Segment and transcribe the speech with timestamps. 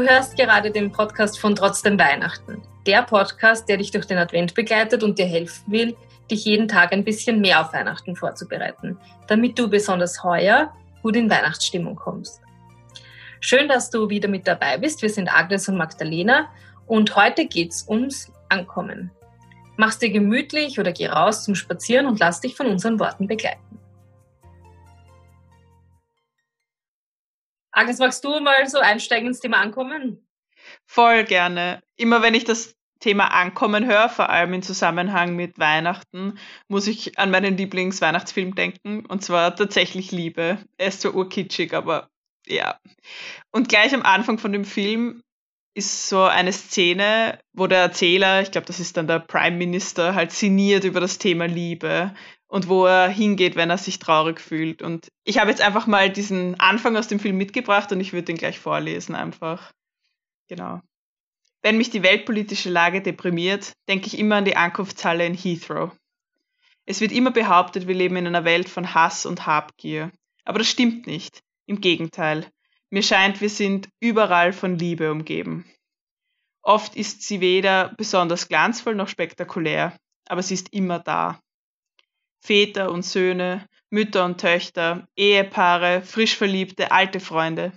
[0.00, 2.62] Du hörst gerade den Podcast von Trotzdem Weihnachten.
[2.86, 5.94] Der Podcast, der dich durch den Advent begleitet und dir helfen will,
[6.30, 10.72] dich jeden Tag ein bisschen mehr auf Weihnachten vorzubereiten, damit du besonders heuer
[11.02, 12.40] gut in Weihnachtsstimmung kommst.
[13.40, 15.02] Schön, dass du wieder mit dabei bist.
[15.02, 16.48] Wir sind Agnes und Magdalena
[16.86, 19.10] und heute geht's ums Ankommen.
[19.76, 23.69] Mach's dir gemütlich oder geh raus zum Spazieren und lass dich von unseren Worten begleiten.
[27.80, 30.26] Agnes, magst du mal so einsteigen ins Thema Ankommen?
[30.84, 31.82] Voll gerne.
[31.96, 36.38] Immer wenn ich das Thema Ankommen höre, vor allem im Zusammenhang mit Weihnachten,
[36.68, 40.58] muss ich an meinen Lieblingsweihnachtsfilm denken, und zwar tatsächlich Liebe.
[40.76, 42.10] Er ist zwar urkitschig, aber
[42.46, 42.78] ja.
[43.50, 45.22] Und gleich am Anfang von dem Film
[45.72, 50.14] ist so eine Szene, wo der Erzähler, ich glaube, das ist dann der Prime Minister,
[50.14, 52.12] halt sinniert über das Thema Liebe
[52.50, 54.82] und wo er hingeht, wenn er sich traurig fühlt.
[54.82, 58.24] Und ich habe jetzt einfach mal diesen Anfang aus dem Film mitgebracht und ich würde
[58.24, 59.72] den gleich vorlesen einfach.
[60.48, 60.80] Genau.
[61.62, 65.92] Wenn mich die weltpolitische Lage deprimiert, denke ich immer an die Ankunftshalle in Heathrow.
[66.86, 70.10] Es wird immer behauptet, wir leben in einer Welt von Hass und Habgier.
[70.44, 71.42] Aber das stimmt nicht.
[71.66, 72.50] Im Gegenteil.
[72.90, 75.70] Mir scheint, wir sind überall von Liebe umgeben.
[76.62, 79.96] Oft ist sie weder besonders glanzvoll noch spektakulär,
[80.26, 81.40] aber sie ist immer da.
[82.40, 87.72] Väter und Söhne, Mütter und Töchter, Ehepaare, frisch verliebte, alte Freunde.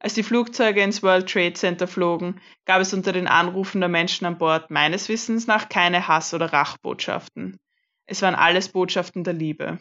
[0.00, 4.26] Als die Flugzeuge ins World Trade Center flogen, gab es unter den Anrufen der Menschen
[4.26, 7.58] an Bord meines Wissens nach keine Hass- oder Rachbotschaften.
[8.06, 9.78] Es waren alles Botschaften der Liebe.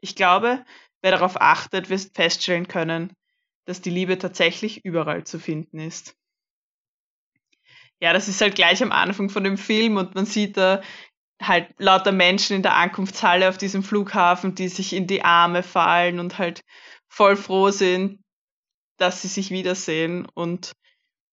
[0.00, 0.64] Ich glaube,
[1.00, 3.12] wer darauf achtet, wird feststellen können,
[3.64, 6.16] dass die Liebe tatsächlich überall zu finden ist.
[8.00, 10.82] Ja, das ist halt gleich am Anfang von dem Film und man sieht da
[11.40, 16.18] halt lauter Menschen in der Ankunftshalle auf diesem Flughafen, die sich in die Arme fallen
[16.18, 16.62] und halt
[17.08, 18.20] voll froh sind,
[18.96, 20.26] dass sie sich wiedersehen.
[20.34, 20.72] Und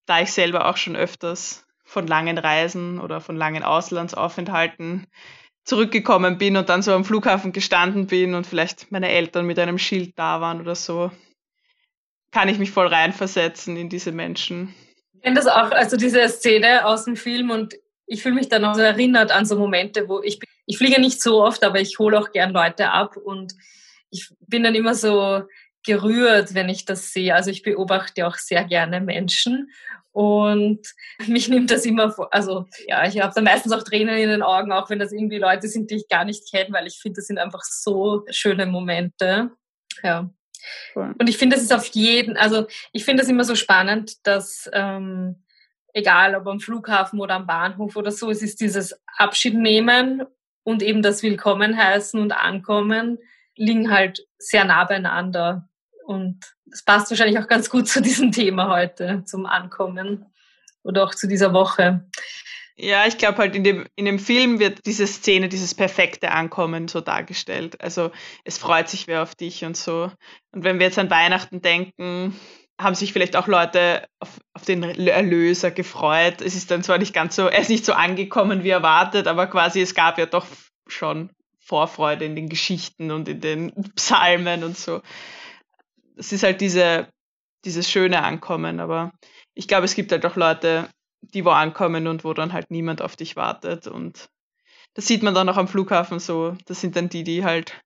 [0.06, 5.08] da ich selber auch schon öfters von langen Reisen oder von langen Auslandsaufenthalten
[5.64, 9.78] zurückgekommen bin und dann so am Flughafen gestanden bin und vielleicht meine Eltern mit einem
[9.78, 11.12] Schild da waren oder so,
[12.32, 14.74] kann ich mich voll reinversetzen in diese Menschen.
[15.14, 17.76] Ich kenne das auch, also diese Szene aus dem Film und
[18.06, 21.22] ich fühle mich dann auch so erinnert an so Momente, wo ich, ich fliege nicht
[21.22, 23.54] so oft, aber ich hole auch gern Leute ab und
[24.10, 25.44] ich bin dann immer so
[25.86, 27.36] gerührt, wenn ich das sehe.
[27.36, 29.72] Also ich beobachte auch sehr gerne Menschen
[30.12, 30.80] und
[31.28, 32.34] mich nimmt das immer vor.
[32.34, 35.40] Also ja, ich habe dann meistens auch Tränen in den Augen, auch wenn das irgendwie
[35.40, 38.66] Leute sind, die ich gar nicht kenne, weil ich finde, das sind einfach so schöne
[38.66, 39.52] Momente.
[40.02, 40.30] Ja.
[40.96, 44.70] Und ich finde, das ist auf jeden, also ich finde das immer so spannend, dass
[44.72, 45.44] ähm,
[45.94, 50.24] egal ob am Flughafen oder am Bahnhof oder so, es ist dieses Abschied nehmen
[50.64, 53.20] und eben das Willkommen heißen und Ankommen
[53.56, 55.70] liegen halt sehr nah beieinander.
[56.06, 56.40] Und
[56.72, 60.26] es passt wahrscheinlich auch ganz gut zu diesem Thema heute, zum Ankommen
[60.84, 62.06] oder auch zu dieser Woche.
[62.76, 66.88] Ja, ich glaube halt in dem, in dem Film wird diese Szene, dieses perfekte Ankommen
[66.88, 67.80] so dargestellt.
[67.82, 68.12] Also
[68.46, 70.12] es freut sich wer auf dich und so.
[70.52, 72.36] Und wenn wir jetzt an Weihnachten denken,
[72.84, 76.42] haben sich vielleicht auch Leute auf, auf den Erlöser gefreut.
[76.42, 79.48] Es ist dann zwar nicht ganz so, er ist nicht so angekommen wie erwartet, aber
[79.48, 80.46] quasi es gab ja doch
[80.88, 81.30] schon
[81.60, 85.02] Vorfreude in den Geschichten und in den Psalmen und so.
[86.18, 87.08] Es ist halt diese,
[87.66, 89.12] dieses schöne Ankommen, aber
[89.54, 90.90] ich glaube, es gibt halt auch Leute,
[91.22, 93.88] die wo ankommen und wo dann halt niemand auf dich wartet.
[93.88, 94.28] Und
[94.94, 96.56] das sieht man dann auch am Flughafen so.
[96.66, 97.82] Das sind dann die, die halt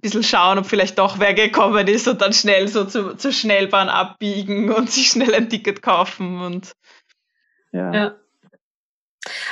[0.00, 3.88] bisschen schauen, ob vielleicht doch wer gekommen ist und dann schnell so zu, zur Schnellbahn
[3.88, 6.72] abbiegen und sich schnell ein Ticket kaufen und
[7.72, 7.92] ja.
[7.92, 8.16] ja.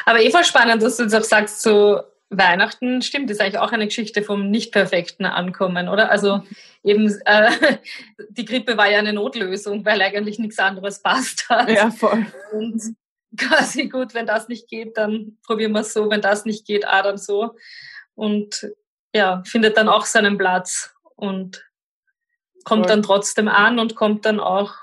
[0.07, 2.01] Aber eh voll spannend, dass du jetzt auch sagst, so
[2.31, 6.11] Weihnachten stimmt, ist eigentlich auch eine Geschichte vom nicht perfekten Ankommen, oder?
[6.11, 6.43] Also
[6.83, 7.51] eben äh,
[8.31, 11.69] die Grippe war ja eine Notlösung, weil eigentlich nichts anderes passt hat.
[11.71, 12.27] Ja, voll.
[12.53, 12.83] Und
[13.37, 16.87] quasi gut, wenn das nicht geht, dann probieren wir es so, wenn das nicht geht,
[16.87, 17.57] ah, dann so.
[18.15, 18.69] Und
[19.15, 21.65] ja, findet dann auch seinen Platz und
[22.65, 22.89] kommt voll.
[22.89, 24.75] dann trotzdem an und kommt dann auch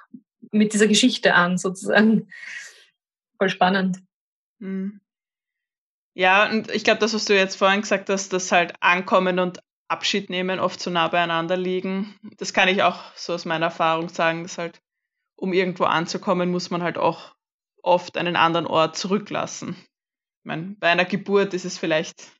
[0.52, 2.30] mit dieser Geschichte an, sozusagen.
[3.38, 4.00] Voll spannend.
[4.60, 5.02] Mhm.
[6.14, 9.60] Ja, und ich glaube, das, was du jetzt vorhin gesagt hast, dass halt Ankommen und
[9.88, 14.10] Abschied nehmen oft so nah beieinander liegen, das kann ich auch so aus meiner Erfahrung
[14.10, 14.82] sagen, dass halt,
[15.36, 17.36] um irgendwo anzukommen, muss man halt auch
[17.82, 19.76] oft einen anderen Ort zurücklassen.
[19.80, 22.32] Ich meine, bei einer Geburt ist es vielleicht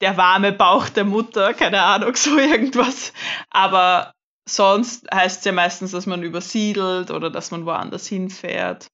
[0.00, 3.12] der warme Bauch der Mutter, keine Ahnung, so irgendwas.
[3.50, 4.12] Aber
[4.48, 8.88] sonst heißt es ja meistens, dass man übersiedelt oder dass man woanders hinfährt.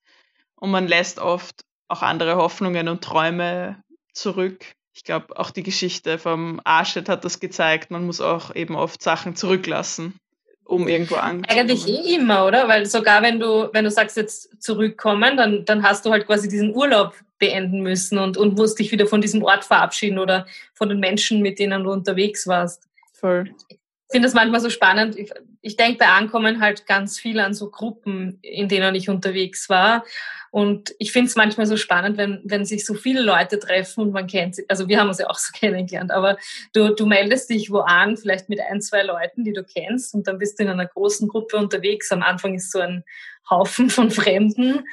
[0.57, 3.83] Und man lässt oft auch andere Hoffnungen und Träume
[4.13, 4.65] zurück.
[4.95, 7.91] Ich glaube, auch die Geschichte vom Arschet hat das gezeigt.
[7.91, 10.19] Man muss auch eben oft Sachen zurücklassen.
[10.65, 11.45] Um irgendwo anzukommen.
[11.49, 12.69] Eigentlich eh immer, oder?
[12.69, 16.49] Weil sogar wenn du, wenn du sagst jetzt zurückkommen, dann, dann hast du halt quasi
[16.49, 20.89] diesen Urlaub beenden müssen und, und musst dich wieder von diesem Ort verabschieden oder von
[20.89, 22.89] den Menschen, mit denen du unterwegs warst.
[23.13, 23.51] Voll.
[23.69, 23.79] Ich
[24.11, 25.19] finde das manchmal so spannend.
[25.19, 25.31] Ich,
[25.61, 30.05] ich denke bei Ankommen halt ganz viel an so Gruppen, in denen ich unterwegs war.
[30.53, 34.13] Und ich finde es manchmal so spannend, wenn, wenn sich so viele Leute treffen und
[34.13, 34.67] man kennt sie.
[34.69, 36.37] Also wir haben uns ja auch so kennengelernt, aber
[36.75, 40.29] du, du meldest dich wo an, vielleicht mit ein, zwei Leuten, die du kennst, und
[40.29, 42.13] dann bist du in einer großen Gruppe unterwegs.
[42.13, 43.03] Am Anfang ist so ein
[43.49, 44.85] Haufen von Fremden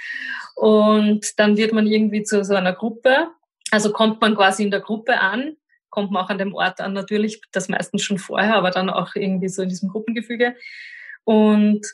[0.55, 3.27] und dann wird man irgendwie zu so einer Gruppe.
[3.69, 5.57] Also kommt man quasi in der Gruppe an,
[5.89, 9.13] kommt man auch an dem Ort an, natürlich, das meistens schon vorher, aber dann auch
[9.13, 10.55] irgendwie so in diesem Gruppengefüge.
[11.23, 11.85] Und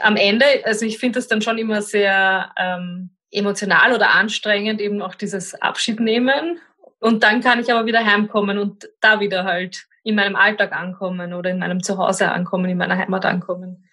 [0.00, 5.02] am Ende, also ich finde das dann schon immer sehr ähm, emotional oder anstrengend, eben
[5.02, 6.58] auch dieses Abschied nehmen.
[6.98, 11.32] Und dann kann ich aber wieder heimkommen und da wieder halt in meinem Alltag ankommen
[11.34, 13.88] oder in meinem Zuhause ankommen, in meiner Heimat ankommen.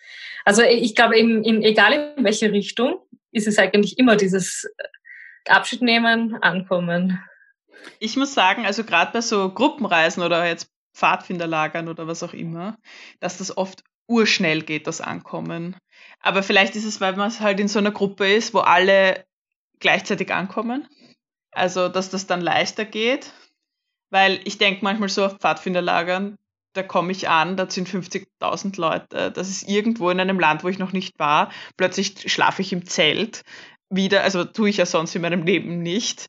[0.45, 2.99] Also ich glaube eben, in, egal in welche Richtung,
[3.31, 4.65] ist es eigentlich immer dieses
[5.47, 7.19] Abschied nehmen, ankommen.
[7.99, 12.77] Ich muss sagen, also gerade bei so Gruppenreisen oder jetzt Pfadfinderlagern oder was auch immer,
[13.19, 15.75] dass das oft urschnell geht, das Ankommen.
[16.19, 19.25] Aber vielleicht ist es, weil man halt in so einer Gruppe ist, wo alle
[19.79, 20.87] gleichzeitig ankommen.
[21.51, 23.33] Also, dass das dann leichter geht.
[24.09, 26.37] Weil ich denke manchmal so auf Pfadfinderlagern,
[26.73, 30.69] da komme ich an, da sind 50.000 Leute, das ist irgendwo in einem Land, wo
[30.69, 31.51] ich noch nicht war.
[31.75, 33.41] Plötzlich schlafe ich im Zelt
[33.89, 36.27] wieder, also tue ich ja sonst in meinem Leben nicht.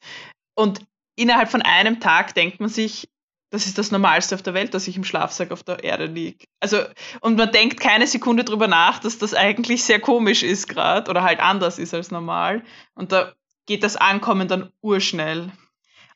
[0.55, 0.81] Und
[1.17, 3.09] innerhalb von einem Tag denkt man sich,
[3.51, 6.45] das ist das Normalste auf der Welt, dass ich im Schlafsack auf der Erde liege.
[6.61, 6.83] Also,
[7.21, 11.23] und man denkt keine Sekunde drüber nach, dass das eigentlich sehr komisch ist gerade oder
[11.23, 12.63] halt anders ist als normal.
[12.95, 13.33] Und da
[13.67, 15.51] geht das Ankommen dann urschnell.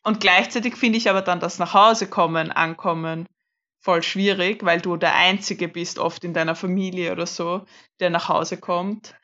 [0.03, 3.27] Und gleichzeitig finde ich aber dann das nach Hause kommen, ankommen
[3.83, 7.65] voll schwierig, weil du der Einzige bist, oft in deiner Familie oder so,
[8.01, 9.15] der nach Hause kommt.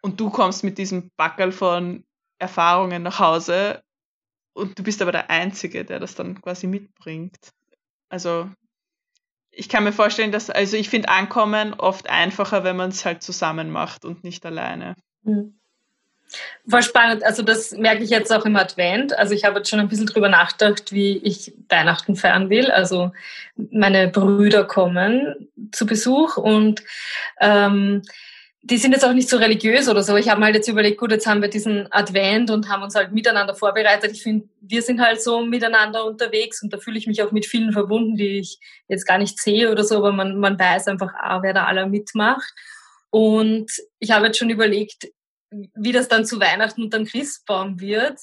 [0.00, 2.04] Und du kommst mit diesem Backel von
[2.38, 3.82] Erfahrungen nach Hause
[4.58, 7.38] und du bist aber der Einzige, der das dann quasi mitbringt.
[8.08, 8.50] Also
[9.50, 13.22] ich kann mir vorstellen, dass, also ich finde Ankommen oft einfacher, wenn man es halt
[13.22, 14.94] zusammen macht und nicht alleine.
[15.22, 15.58] Mhm.
[16.64, 17.24] War spannend.
[17.24, 19.16] Also das merke ich jetzt auch im Advent.
[19.16, 22.70] Also ich habe jetzt schon ein bisschen drüber nachgedacht, wie ich Weihnachten feiern will.
[22.70, 23.12] Also
[23.56, 26.82] meine Brüder kommen zu Besuch und
[27.40, 28.02] ähm,
[28.70, 30.16] die sind jetzt auch nicht so religiös oder so.
[30.16, 32.94] Ich habe mir halt jetzt überlegt, gut, jetzt haben wir diesen Advent und haben uns
[32.94, 34.12] halt miteinander vorbereitet.
[34.12, 37.46] Ich finde, wir sind halt so miteinander unterwegs und da fühle ich mich auch mit
[37.46, 41.14] vielen verbunden, die ich jetzt gar nicht sehe oder so, aber man, man weiß einfach,
[41.14, 42.52] ah, wer da alle mitmacht.
[43.10, 43.70] Und
[44.00, 45.08] ich habe jetzt schon überlegt,
[45.50, 48.18] wie das dann zu Weihnachten und dann Christbaum wird.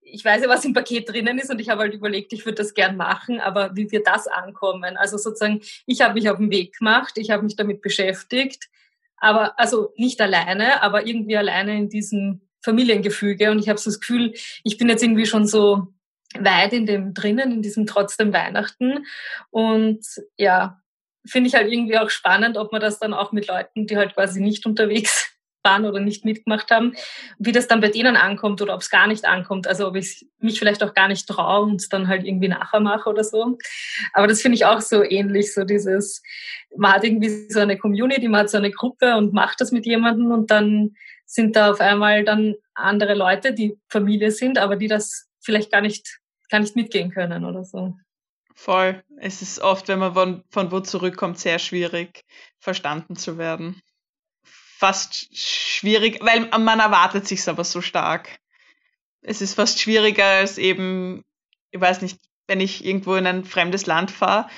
[0.00, 2.62] Ich weiß ja, was im Paket drinnen ist und ich habe halt überlegt, ich würde
[2.62, 4.96] das gern machen, aber wie wird das ankommen?
[4.96, 8.68] Also sozusagen, ich habe mich auf den Weg gemacht, ich habe mich damit beschäftigt
[9.22, 13.52] aber also nicht alleine, aber irgendwie alleine in diesem Familiengefüge.
[13.52, 14.34] Und ich habe so das Gefühl,
[14.64, 15.94] ich bin jetzt irgendwie schon so
[16.38, 19.06] weit in dem drinnen, in diesem trotzdem Weihnachten.
[19.50, 20.04] Und
[20.36, 20.80] ja,
[21.24, 24.14] finde ich halt irgendwie auch spannend, ob man das dann auch mit Leuten, die halt
[24.14, 25.31] quasi nicht unterwegs
[25.64, 26.94] waren oder nicht mitgemacht haben,
[27.38, 29.66] wie das dann bei denen ankommt oder ob es gar nicht ankommt.
[29.66, 33.08] Also ob ich mich vielleicht auch gar nicht traue und dann halt irgendwie nachher mache
[33.08, 33.58] oder so.
[34.12, 36.22] Aber das finde ich auch so ähnlich, so dieses,
[36.76, 39.86] man hat irgendwie so eine Community, man hat so eine Gruppe und macht das mit
[39.86, 44.88] jemandem und dann sind da auf einmal dann andere Leute, die Familie sind, aber die
[44.88, 47.94] das vielleicht gar nicht, gar nicht mitgehen können oder so.
[48.54, 49.02] Voll.
[49.16, 52.24] Es ist oft, wenn man von, von wo zurückkommt, sehr schwierig,
[52.60, 53.80] verstanden zu werden
[54.82, 58.40] fast schwierig, weil man erwartet sich aber so stark.
[59.20, 61.22] Es ist fast schwieriger als eben,
[61.70, 64.48] ich weiß nicht, wenn ich irgendwo in ein fremdes Land fahre,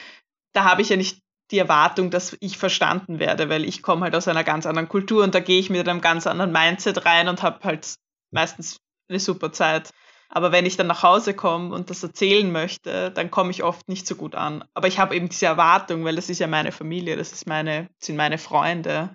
[0.54, 1.18] da habe ich ja nicht
[1.50, 5.22] die Erwartung, dass ich verstanden werde, weil ich komme halt aus einer ganz anderen Kultur
[5.22, 7.96] und da gehe ich mit einem ganz anderen Mindset rein und habe halt
[8.30, 8.78] meistens
[9.10, 9.90] eine super Zeit.
[10.30, 13.86] Aber wenn ich dann nach Hause komme und das erzählen möchte, dann komme ich oft
[13.90, 14.64] nicht so gut an.
[14.72, 17.90] Aber ich habe eben diese Erwartung, weil das ist ja meine Familie, das ist meine,
[17.98, 19.14] sind meine Freunde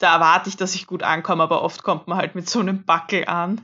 [0.00, 2.84] da erwarte ich, dass ich gut ankomme, aber oft kommt man halt mit so einem
[2.84, 3.60] Backel an,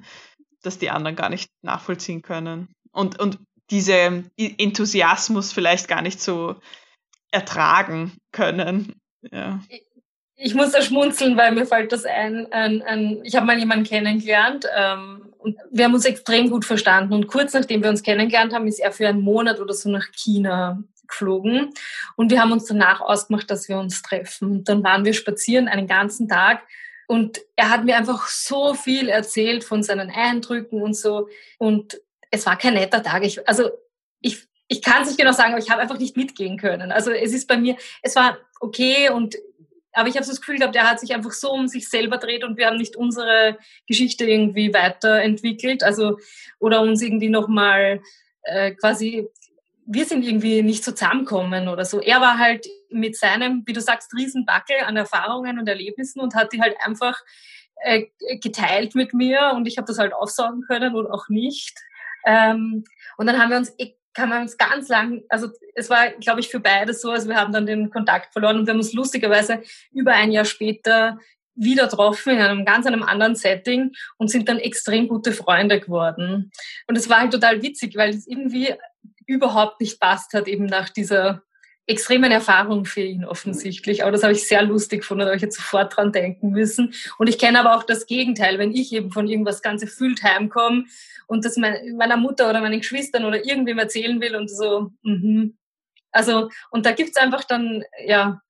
[0.62, 2.68] dass die anderen gar nicht nachvollziehen können.
[2.92, 3.38] Und, und
[3.70, 6.56] diese Enthusiasmus vielleicht gar nicht so
[7.30, 8.94] ertragen können.
[9.32, 9.60] Ja.
[10.36, 12.52] Ich muss da schmunzeln, weil mir fällt das ein.
[12.52, 17.14] ein, ein ich habe mal jemanden kennengelernt ähm, und wir haben uns extrem gut verstanden.
[17.14, 20.06] Und kurz nachdem wir uns kennengelernt haben, ist er für einen Monat oder so nach
[20.12, 21.72] China geflogen
[22.16, 24.50] und wir haben uns danach ausgemacht, dass wir uns treffen.
[24.50, 26.62] Und dann waren wir spazieren einen ganzen Tag
[27.06, 32.46] und er hat mir einfach so viel erzählt von seinen Eindrücken und so und es
[32.46, 33.24] war kein netter Tag.
[33.24, 33.70] Ich, also
[34.20, 36.90] ich, ich kann es nicht genau sagen, aber ich habe einfach nicht mitgehen können.
[36.90, 39.36] Also es ist bei mir, es war okay und
[39.96, 42.18] aber ich habe so das Gefühl gehabt, er hat sich einfach so um sich selber
[42.18, 46.18] dreht und wir haben nicht unsere Geschichte irgendwie weiterentwickelt, also
[46.58, 48.02] oder uns irgendwie nochmal
[48.42, 49.26] äh, quasi,
[49.86, 52.00] wir sind irgendwie nicht so zusammenkommen oder so.
[52.00, 56.52] Er war halt mit seinem, wie du sagst, Riesenbackel an Erfahrungen und Erlebnissen und hat
[56.52, 57.20] die halt einfach
[57.82, 58.06] äh,
[58.40, 61.78] geteilt mit mir und ich habe das halt aufsaugen können oder auch nicht.
[62.26, 62.84] Ähm,
[63.16, 63.72] und dann haben wir uns
[64.12, 67.36] kann man uns ganz lang, also es war, glaube ich, für beide so, also wir
[67.36, 69.62] haben dann den Kontakt verloren und wir haben uns lustigerweise
[69.92, 71.18] über ein Jahr später
[71.54, 76.50] wieder getroffen in einem ganz einem anderen Setting und sind dann extrem gute Freunde geworden.
[76.86, 78.74] Und es war halt total witzig, weil es irgendwie
[79.26, 81.42] überhaupt nicht passt hat, eben nach dieser
[81.88, 84.02] extremen Erfahrung für ihn offensichtlich.
[84.02, 86.94] Aber das habe ich sehr lustig gefunden, da ich jetzt sofort dran denken müssen.
[87.18, 90.86] Und ich kenne aber auch das Gegenteil, wenn ich eben von irgendwas ganz erfüllt heimkomme
[91.28, 95.56] und das meiner Mutter oder meinen Geschwistern oder irgendwem erzählen will und so, mhm.
[96.16, 98.40] Also, und da gibt's einfach dann, ja,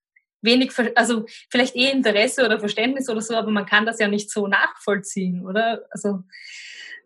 [0.41, 4.31] wenig, also vielleicht eh Interesse oder Verständnis oder so, aber man kann das ja nicht
[4.31, 5.85] so nachvollziehen, oder?
[5.91, 6.23] Also,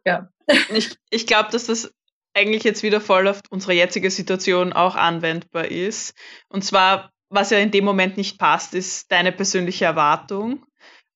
[0.05, 0.29] ja.
[0.75, 1.95] Ich, ich glaube, dass das
[2.35, 6.15] eigentlich jetzt wieder voll auf unsere jetzige Situation auch anwendbar ist.
[6.49, 10.65] Und zwar, was ja in dem Moment nicht passt, ist deine persönliche Erwartung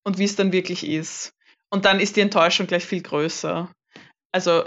[0.03, 1.33] und wie es dann wirklich ist.
[1.69, 3.71] Und dann ist die Enttäuschung gleich viel größer.
[4.31, 4.63] Also,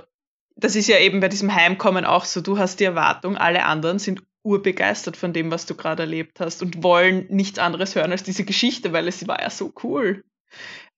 [0.56, 2.40] das ist ja eben bei diesem Heimkommen auch so.
[2.40, 6.62] Du hast die Erwartung, alle anderen sind urbegeistert von dem, was du gerade erlebt hast
[6.62, 10.24] und wollen nichts anderes hören als diese Geschichte, weil es war ja so cool.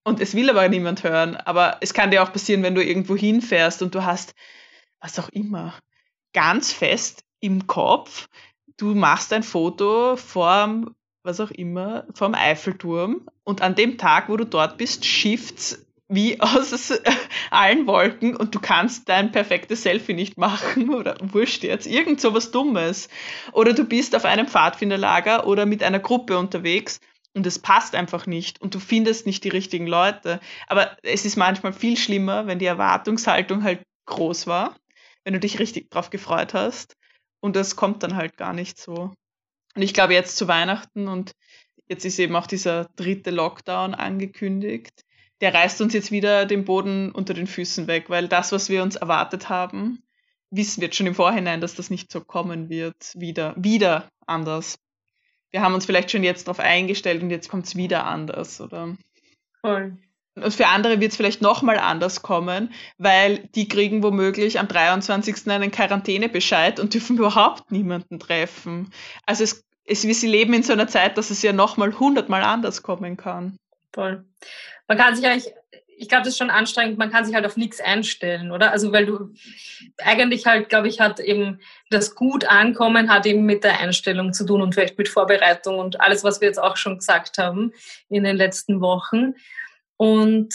[0.02, 1.37] Und es will aber niemand hören.
[1.37, 4.35] Aber es kann dir auch passieren, wenn du irgendwo hinfährst und du hast
[5.00, 5.75] was auch immer,
[6.33, 8.28] ganz fest im Kopf.
[8.76, 14.37] Du machst ein Foto vorm, was auch immer, vorm Eiffelturm und an dem Tag, wo
[14.37, 16.92] du dort bist, shifts wie aus
[17.50, 22.35] allen Wolken und du kannst dein perfektes Selfie nicht machen oder wurscht jetzt, irgend so
[22.35, 23.09] was Dummes.
[23.52, 27.00] Oder du bist auf einem Pfadfinderlager oder mit einer Gruppe unterwegs
[27.35, 30.40] und es passt einfach nicht und du findest nicht die richtigen Leute.
[30.66, 34.75] Aber es ist manchmal viel schlimmer, wenn die Erwartungshaltung halt groß war
[35.25, 36.97] wenn du dich richtig drauf gefreut hast.
[37.41, 39.12] Und das kommt dann halt gar nicht so.
[39.75, 41.33] Und ich glaube, jetzt zu Weihnachten und
[41.89, 45.05] jetzt ist eben auch dieser dritte Lockdown angekündigt.
[45.41, 48.83] Der reißt uns jetzt wieder den Boden unter den Füßen weg, weil das, was wir
[48.83, 50.03] uns erwartet haben,
[50.50, 53.12] wissen wir jetzt schon im Vorhinein, dass das nicht so kommen wird.
[53.15, 54.79] Wieder, wieder anders.
[55.50, 58.97] Wir haben uns vielleicht schon jetzt darauf eingestellt und jetzt kommt es wieder anders, oder?
[59.61, 59.97] Voll.
[60.37, 65.49] Und für andere wird es vielleicht nochmal anders kommen, weil die kriegen womöglich am 23.
[65.49, 68.92] einen Quarantänebescheid und dürfen überhaupt niemanden treffen.
[69.26, 72.82] Also es, es, sie leben in so einer Zeit, dass es ja nochmal hundertmal anders
[72.82, 73.56] kommen kann.
[73.92, 74.25] Voll.
[74.87, 75.52] Man kann sich eigentlich,
[75.96, 78.70] ich glaube, das ist schon anstrengend, man kann sich halt auf nichts einstellen, oder?
[78.70, 79.34] Also weil du
[79.99, 81.60] eigentlich halt, glaube ich, hat eben
[81.90, 86.00] das gut ankommen, hat eben mit der Einstellung zu tun und vielleicht mit Vorbereitung und
[86.00, 87.72] alles, was wir jetzt auch schon gesagt haben
[88.08, 89.34] in den letzten Wochen.
[90.00, 90.54] Und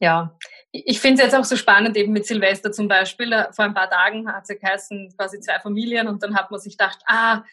[0.00, 0.38] ja,
[0.72, 3.28] ich finde es jetzt auch so spannend, eben mit Silvester zum Beispiel.
[3.52, 6.58] Vor ein paar Tagen hat es ja geheißen, quasi zwei Familien und dann hat man
[6.58, 7.44] sich gedacht, ah,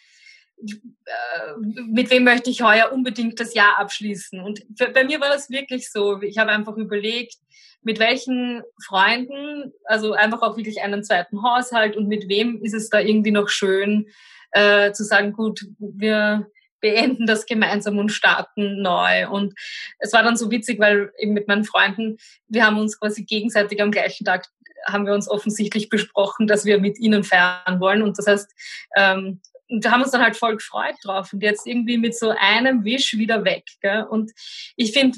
[0.57, 1.53] äh,
[1.85, 4.39] mit wem möchte ich heuer unbedingt das Jahr abschließen?
[4.39, 6.21] Und für, bei mir war das wirklich so.
[6.21, 7.35] Ich habe einfach überlegt,
[7.81, 12.89] mit welchen Freunden, also einfach auch wirklich einen zweiten Haushalt und mit wem ist es
[12.89, 14.07] da irgendwie noch schön
[14.51, 16.47] äh, zu sagen, gut, wir
[16.81, 19.29] beenden das gemeinsam und starten neu.
[19.29, 19.53] Und
[19.99, 23.81] es war dann so witzig, weil eben mit meinen Freunden, wir haben uns quasi gegenseitig
[23.81, 24.47] am gleichen Tag
[24.87, 28.01] haben wir uns offensichtlich besprochen, dass wir mit ihnen feiern wollen.
[28.01, 28.51] Und das heißt,
[28.97, 32.33] ähm, und wir haben uns dann halt voll gefreut drauf und jetzt irgendwie mit so
[32.37, 33.63] einem Wisch wieder weg.
[33.79, 34.03] Gell?
[34.03, 34.31] Und
[34.75, 35.17] ich finde,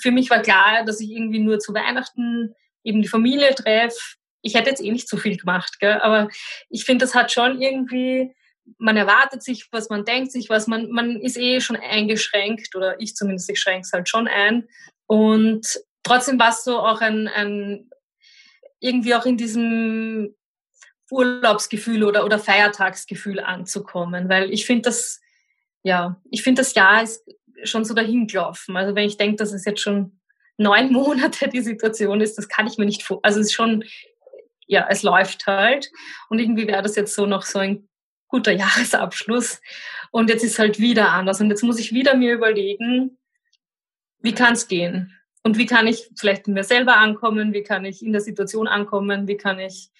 [0.00, 3.98] für mich war klar, dass ich irgendwie nur zu Weihnachten eben die Familie treffe.
[4.42, 6.00] Ich hätte jetzt eh nicht so viel gemacht, gell?
[6.00, 6.30] aber
[6.70, 8.34] ich finde, das hat schon irgendwie
[8.78, 13.00] man erwartet sich was, man denkt sich was, man, man ist eh schon eingeschränkt oder
[13.00, 14.68] ich zumindest, ich schränke es halt schon ein.
[15.06, 15.66] Und
[16.02, 17.90] trotzdem war es so auch ein, ein,
[18.80, 20.34] irgendwie auch in diesem
[21.10, 25.20] Urlaubsgefühl oder, oder Feiertagsgefühl anzukommen, weil ich finde das,
[25.82, 27.24] ja, ich finde das Jahr ist
[27.64, 28.76] schon so dahin gelaufen.
[28.76, 30.20] Also wenn ich denke, dass es jetzt schon
[30.56, 33.84] neun Monate die Situation ist, das kann ich mir nicht vor, also es ist schon,
[34.66, 35.90] ja, es läuft halt.
[36.28, 37.88] Und irgendwie wäre das jetzt so noch so ein
[38.30, 39.60] guter Jahresabschluss.
[40.10, 41.40] Und jetzt ist halt wieder anders.
[41.40, 43.18] Und jetzt muss ich wieder mir überlegen,
[44.20, 45.14] wie kann es gehen?
[45.42, 47.52] Und wie kann ich vielleicht in mir selber ankommen?
[47.52, 49.26] Wie kann ich in der Situation ankommen?
[49.26, 49.90] Wie kann ich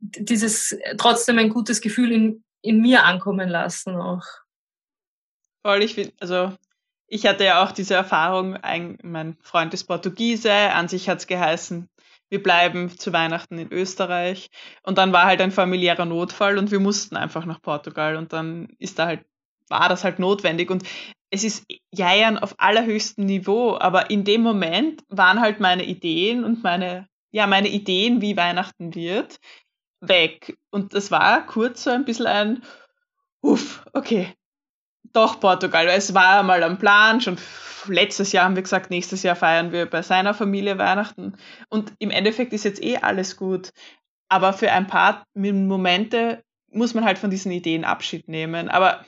[0.00, 4.24] dieses trotzdem ein gutes Gefühl in, in mir ankommen lassen auch?
[5.62, 6.52] Voll, ich finde, also
[7.08, 11.26] ich hatte ja auch diese Erfahrung, ein, mein Freund ist Portugiese, an sich hat es
[11.26, 11.88] geheißen,
[12.30, 14.50] wir bleiben zu Weihnachten in Österreich.
[14.82, 18.68] Und dann war halt ein familiärer Notfall und wir mussten einfach nach Portugal und dann
[18.78, 19.24] ist da halt,
[19.68, 20.70] war das halt notwendig.
[20.70, 20.84] Und
[21.30, 26.62] es ist Jeiern auf allerhöchstem Niveau, aber in dem Moment waren halt meine Ideen und
[26.62, 29.38] meine, ja, meine Ideen, wie Weihnachten wird,
[30.00, 30.56] weg.
[30.70, 32.62] Und das war kurz so ein bisschen ein,
[33.42, 34.34] uff, okay,
[35.12, 35.86] doch Portugal.
[35.88, 37.38] Es war mal am Plan, schon
[37.86, 41.36] letztes Jahr haben wir gesagt, nächstes Jahr feiern wir bei seiner Familie Weihnachten.
[41.68, 43.70] Und im Endeffekt ist jetzt eh alles gut.
[44.28, 48.68] Aber für ein paar Momente muss man halt von diesen Ideen Abschied nehmen.
[48.68, 49.04] Aber,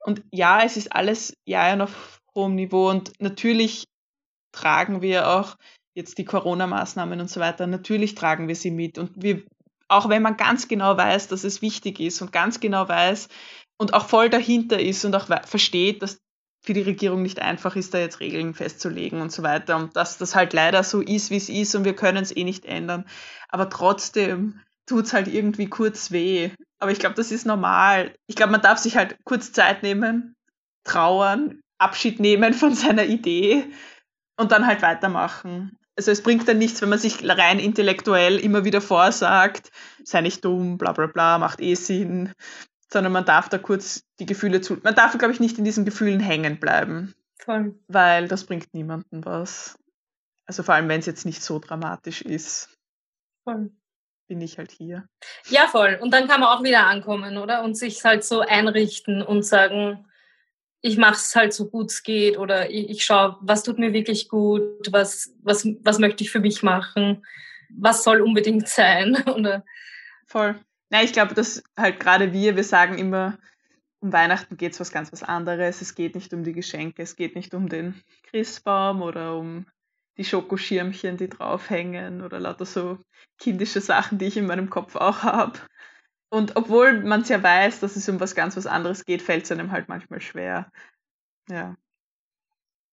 [0.00, 3.84] und ja, es ist alles ja auf hohem Niveau und natürlich
[4.52, 5.56] tragen wir auch
[5.94, 9.42] jetzt die Corona-Maßnahmen und so weiter, natürlich tragen wir sie mit und wir,
[9.88, 13.28] auch wenn man ganz genau weiß, dass es wichtig ist und ganz genau weiß
[13.80, 16.20] und auch voll dahinter ist und auch versteht, dass
[16.62, 20.18] für die Regierung nicht einfach ist, da jetzt Regeln festzulegen und so weiter und dass
[20.18, 23.06] das halt leider so ist, wie es ist und wir können es eh nicht ändern.
[23.48, 26.50] Aber trotzdem tut es halt irgendwie kurz weh.
[26.78, 28.12] Aber ich glaube, das ist normal.
[28.26, 30.36] Ich glaube, man darf sich halt kurz Zeit nehmen,
[30.84, 33.64] trauern, Abschied nehmen von seiner Idee
[34.36, 35.78] und dann halt weitermachen.
[35.96, 39.70] Also es bringt dann nichts, wenn man sich rein intellektuell immer wieder vorsagt,
[40.04, 42.32] sei nicht dumm, bla bla bla, macht eh Sinn,
[42.92, 44.78] sondern man darf da kurz die Gefühle zu.
[44.82, 47.14] Man darf, glaube ich, nicht in diesen Gefühlen hängen bleiben.
[47.38, 47.74] Voll.
[47.88, 49.78] Weil das bringt niemandem was.
[50.46, 52.68] Also vor allem, wenn es jetzt nicht so dramatisch ist.
[53.44, 53.70] Voll.
[54.26, 55.08] Bin ich halt hier.
[55.48, 55.98] Ja, voll.
[56.00, 57.62] Und dann kann man auch wieder ankommen, oder?
[57.62, 60.04] Und sich halt so einrichten und sagen,
[60.82, 63.92] ich mache es halt so gut es geht oder ich, ich schaue, was tut mir
[63.92, 67.24] wirklich gut, was, was, was möchte ich für mich machen,
[67.68, 69.22] was soll unbedingt sein.
[69.26, 69.64] Oder?
[70.26, 70.58] Voll.
[70.90, 73.38] Ja, ich glaube, dass halt gerade wir, wir sagen immer,
[74.00, 75.80] um Weihnachten geht es was ganz was anderes.
[75.80, 79.66] Es geht nicht um die Geschenke, es geht nicht um den Christbaum oder um
[80.16, 82.98] die Schokoschirmchen, die draufhängen oder lauter so
[83.38, 85.60] kindische Sachen, die ich in meinem Kopf auch habe.
[86.28, 89.44] Und obwohl man es ja weiß, dass es um was ganz was anderes geht, fällt
[89.44, 90.70] es einem halt manchmal schwer.
[91.48, 91.76] Ja.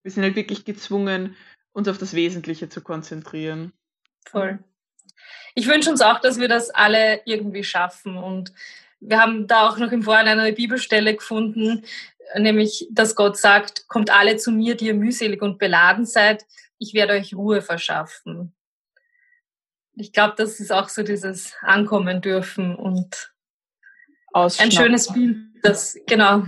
[0.02, 1.36] Wir sind halt wirklich gezwungen,
[1.72, 3.72] uns auf das Wesentliche zu konzentrieren.
[4.26, 4.58] Voll
[5.54, 8.16] ich wünsche uns auch, dass wir das alle irgendwie schaffen.
[8.16, 8.52] Und
[9.00, 11.84] wir haben da auch noch im Vorhinein eine Bibelstelle gefunden,
[12.36, 16.44] nämlich, dass Gott sagt, kommt alle zu mir, die ihr mühselig und beladen seid,
[16.78, 18.54] ich werde euch Ruhe verschaffen.
[19.96, 23.32] Ich glaube, das ist auch so dieses Ankommen dürfen und
[24.32, 26.44] ein schönes Bild, das, genau.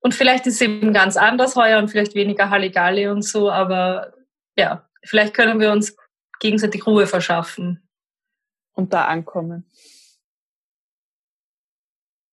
[0.00, 4.14] Und vielleicht ist es eben ganz anders heuer und vielleicht weniger Halligalli und so, aber
[4.56, 5.96] ja, vielleicht können wir uns
[6.40, 7.80] gegenseitig Ruhe verschaffen.
[8.72, 9.70] Und da ankommen.